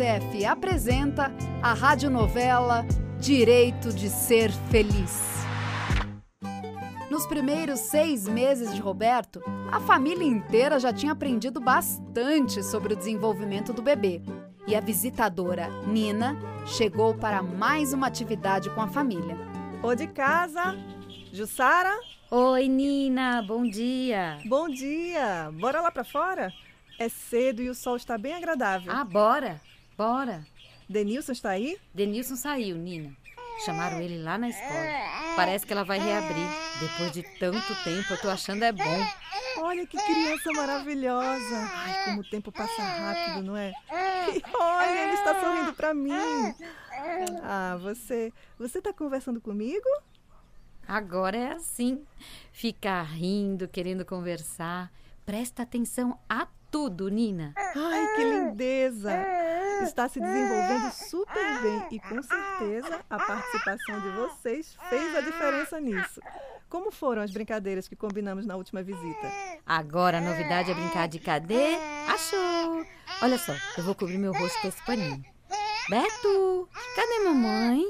[0.00, 1.30] Unicef apresenta
[1.62, 2.86] a radionovela
[3.18, 5.44] Direito de Ser Feliz.
[7.10, 12.96] Nos primeiros seis meses de Roberto, a família inteira já tinha aprendido bastante sobre o
[12.96, 14.22] desenvolvimento do bebê.
[14.66, 19.36] E a visitadora Nina chegou para mais uma atividade com a família.
[19.82, 20.78] Ô de casa,
[21.30, 21.94] Jussara?
[22.30, 24.38] Oi, Nina, bom dia.
[24.46, 25.50] Bom dia.
[25.60, 26.50] Bora lá para fora?
[26.98, 28.92] É cedo e o sol está bem agradável.
[28.92, 29.60] Ah, bora,
[30.00, 30.46] bora.
[30.88, 31.76] Denilson está aí?
[31.92, 33.14] Denilson saiu, Nina.
[33.66, 34.86] Chamaram ele lá na escola.
[35.36, 36.48] Parece que ela vai reabrir.
[36.80, 39.06] Depois de tanto tempo, eu tô achando é bom.
[39.58, 41.70] Olha que criança maravilhosa.
[41.74, 43.72] Ai, como o tempo passa rápido, não é?
[44.32, 46.14] E olha, ele está sorrindo para mim.
[47.42, 49.88] Ah, você, você tá conversando comigo?
[50.88, 52.02] Agora é assim.
[52.50, 54.90] Ficar rindo, querendo conversar.
[55.26, 57.52] Presta atenção a tudo, Nina.
[57.56, 59.39] Ai, que lindeza!
[59.82, 65.80] Está se desenvolvendo super bem e com certeza a participação de vocês fez a diferença
[65.80, 66.20] nisso.
[66.68, 69.32] Como foram as brincadeiras que combinamos na última visita?
[69.66, 71.74] Agora a novidade é brincar de cadê?
[72.06, 72.86] Achou!
[73.22, 75.24] Olha só, eu vou cobrir meu rosto com esse paninho.
[75.88, 77.82] Beto, cadê mamãe?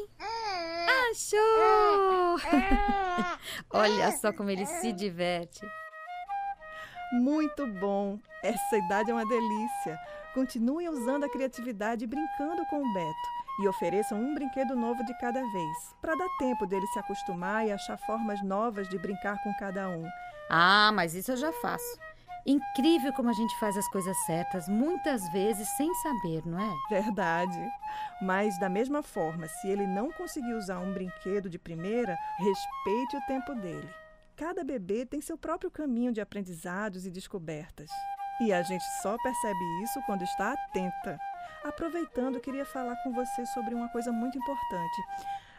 [1.11, 2.41] Achou!
[3.71, 5.61] Olha só como ele se diverte.
[7.13, 8.19] Muito bom!
[8.43, 9.99] Essa idade é uma delícia.
[10.35, 13.29] Continuem usando a criatividade e brincando com o Beto.
[13.63, 17.73] E ofereçam um brinquedo novo de cada vez, para dar tempo dele se acostumar e
[17.73, 20.05] achar formas novas de brincar com cada um.
[20.49, 21.99] Ah, mas isso eu já faço.
[22.47, 26.75] Incrível como a gente faz as coisas certas, muitas vezes sem saber, não é?
[26.89, 27.61] Verdade.
[28.23, 33.27] Mas, da mesma forma, se ele não conseguir usar um brinquedo de primeira, respeite o
[33.27, 33.89] tempo dele.
[34.37, 37.91] Cada bebê tem seu próprio caminho de aprendizados e descobertas.
[38.41, 41.19] E a gente só percebe isso quando está atenta.
[41.65, 45.03] Aproveitando, queria falar com você sobre uma coisa muito importante.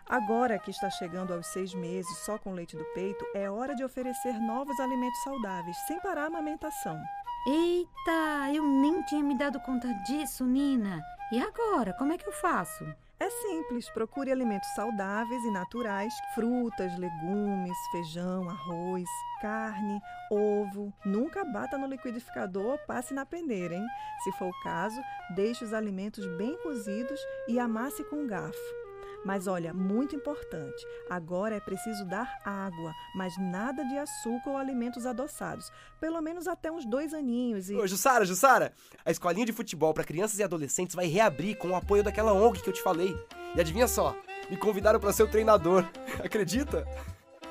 [0.10, 3.84] Agora que está chegando aos seis meses só com leite do peito, é hora de
[3.84, 7.00] oferecer novos alimentos saudáveis, sem parar a amamentação.
[7.48, 11.02] Eita, eu nem tinha me dado conta disso, Nina.
[11.32, 12.84] E agora, como é que eu faço?
[13.18, 19.08] É simples, procure alimentos saudáveis e naturais, frutas, legumes, feijão, arroz,
[19.42, 20.92] carne, ovo.
[21.06, 23.86] Nunca bata no liquidificador ou passe na peneira, hein?
[24.26, 25.00] Se for o caso,
[25.34, 28.81] deixe os alimentos bem cozidos e amasse com um garfo.
[29.26, 35.06] Mas olha, muito importante, agora é preciso dar água, mas nada de açúcar ou alimentos
[35.06, 35.72] adoçados.
[36.00, 37.76] Pelo menos até uns dois aninhos e.
[37.76, 38.74] Ô, Jussara, Jussara,
[39.06, 42.62] a escolinha de futebol para crianças e adolescentes vai reabrir com o apoio daquela ONG
[42.62, 43.16] que eu te falei.
[43.56, 44.16] E adivinha só,
[44.50, 45.86] me convidaram para ser o treinador.
[46.24, 46.88] Acredita?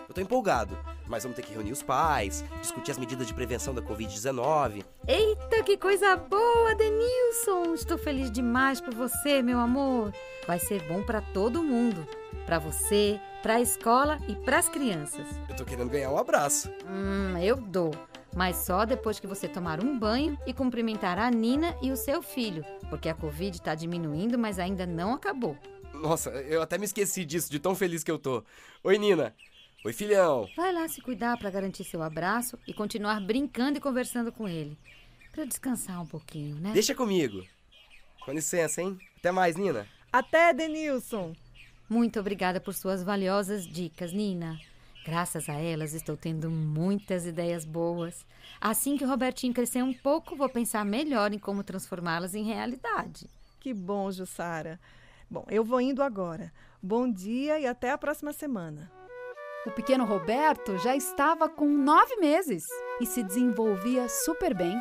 [0.09, 0.77] Eu tô empolgado,
[1.11, 4.85] mas vamos ter que reunir os pais, discutir as medidas de prevenção da Covid-19.
[5.09, 7.75] Eita, que coisa boa, Denilson!
[7.75, 10.15] Estou feliz demais por você, meu amor.
[10.47, 12.07] Vai ser bom para todo mundo.
[12.47, 15.27] Para você, para a escola e para as crianças.
[15.49, 16.71] Eu tô querendo ganhar um abraço.
[16.89, 17.91] Hum, eu dou.
[18.35, 22.23] Mas só depois que você tomar um banho e cumprimentar a Nina e o seu
[22.23, 25.57] filho, porque a Covid está diminuindo, mas ainda não acabou.
[25.93, 28.45] Nossa, eu até me esqueci disso, de tão feliz que eu tô.
[28.85, 29.35] Oi, Nina.
[29.83, 30.47] Oi, filhão.
[30.55, 34.77] Vai lá se cuidar para garantir seu abraço e continuar brincando e conversando com ele.
[35.33, 36.73] Para eu descansar um pouquinho, né?
[36.75, 37.43] Deixa comigo.
[38.21, 38.99] Com licença, hein?
[39.17, 39.87] Até mais, Nina.
[40.13, 41.35] Até, Denilson!
[41.89, 44.61] Muito obrigada por suas valiosas dicas, Nina.
[45.03, 48.27] Graças a elas, estou tendo muitas ideias boas.
[48.61, 53.31] Assim que o Robertinho crescer um pouco, vou pensar melhor em como transformá-las em realidade.
[53.59, 54.79] Que bom, Jussara.
[55.31, 56.53] Bom, eu vou indo agora.
[56.83, 59.00] Bom dia e até a próxima semana.
[59.67, 62.67] O pequeno Roberto já estava com nove meses
[62.99, 64.75] e se desenvolvia super bem.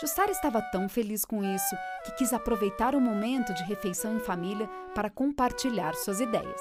[0.00, 1.76] Jussara estava tão feliz com isso
[2.06, 6.60] que quis aproveitar o momento de refeição em família para compartilhar suas ideias.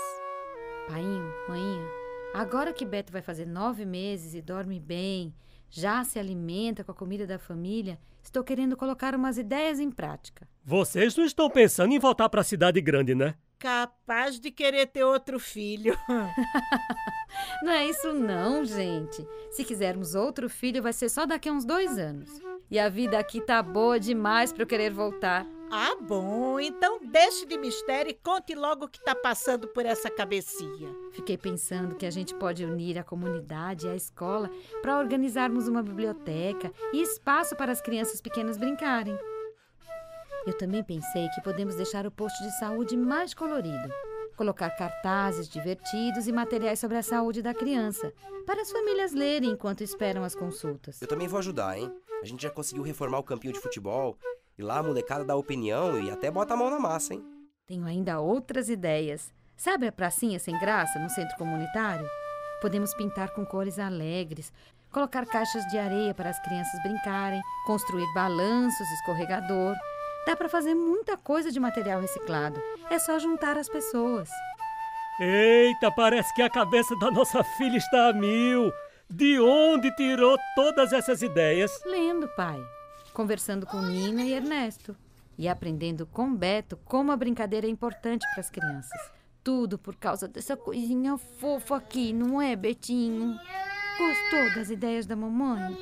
[0.90, 1.88] Painho, maninha,
[2.34, 5.34] agora que Beto vai fazer nove meses e dorme bem,
[5.70, 10.46] já se alimenta com a comida da família, estou querendo colocar umas ideias em prática.
[10.66, 13.36] Vocês não estão pensando em voltar para a cidade grande, né?
[13.64, 15.98] Capaz de querer ter outro filho.
[17.64, 19.26] não é isso não, gente.
[19.52, 22.30] Se quisermos outro filho, vai ser só daqui a uns dois anos.
[22.70, 25.48] E a vida aqui tá boa demais para eu querer voltar.
[25.72, 26.60] Ah, bom.
[26.60, 30.94] Então deixe de mistério e conte logo o que tá passando por essa cabecinha.
[31.14, 34.52] Fiquei pensando que a gente pode unir a comunidade e a escola
[34.82, 39.18] para organizarmos uma biblioteca e espaço para as crianças pequenas brincarem.
[40.46, 43.90] Eu também pensei que podemos deixar o posto de saúde mais colorido.
[44.36, 48.12] Colocar cartazes divertidos e materiais sobre a saúde da criança,
[48.46, 51.02] para as famílias lerem enquanto esperam as consultas.
[51.02, 51.90] Eu também vou ajudar, hein?
[52.22, 54.18] A gente já conseguiu reformar o campinho de futebol
[54.58, 57.24] E lá a molecada dá opinião e até bota a mão na massa, hein?
[57.66, 59.32] Tenho ainda outras ideias.
[59.56, 62.08] Sabe a pracinha sem graça no centro comunitário?
[62.62, 64.52] Podemos pintar com cores alegres,
[64.92, 69.76] colocar caixas de areia para as crianças brincarem, construir balanços, escorregador.
[70.26, 72.62] Dá para fazer muita coisa de material reciclado.
[72.90, 74.30] É só juntar as pessoas.
[75.20, 78.72] Eita, parece que a cabeça da nossa filha está a mil.
[79.10, 81.72] De onde tirou todas essas ideias?
[81.86, 82.60] Lendo, pai.
[83.14, 84.96] Conversando com Nina e Ernesto.
[85.38, 89.12] E aprendendo com Beto como a brincadeira é importante para as crianças.
[89.44, 93.38] Tudo por causa dessa coisinha fofa aqui, não é, Betinho?
[93.98, 95.78] Gostou das ideias da mamãe?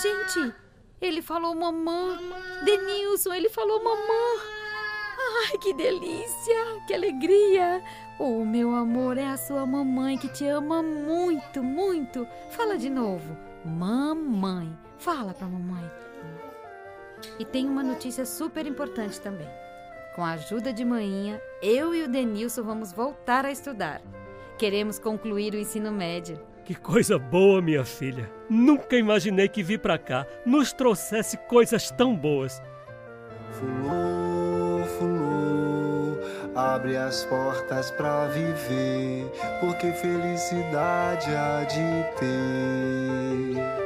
[0.00, 0.54] Gente,
[1.02, 2.18] ele falou mamã.
[2.64, 4.40] Denilson, ele falou mamã.
[5.44, 7.82] Ai, que delícia, que alegria.
[8.18, 12.26] Oh, meu amor, é a sua mamãe que te ama muito, muito.
[12.50, 13.36] Fala de novo.
[13.64, 14.78] Mamãe.
[14.98, 15.90] Fala pra mamãe.
[17.38, 19.48] E tem uma notícia super importante também.
[20.14, 24.00] Com a ajuda de manhinha, eu e o Denilson vamos voltar a estudar.
[24.58, 26.38] Queremos concluir o ensino médio.
[26.64, 28.30] Que coisa boa, minha filha.
[28.48, 32.62] Nunca imaginei que vir pra cá nos trouxesse coisas tão boas.
[33.52, 36.16] Fulô, fulô,
[36.54, 39.30] abre as portas pra viver,
[39.60, 43.82] porque felicidade há de ter.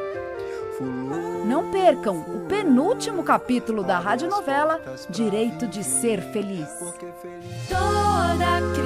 [0.77, 6.69] Fulô, Não percam o penúltimo capítulo da radionovela Direito de Ser Feliz.
[6.79, 8.86] porque feliz Toda criança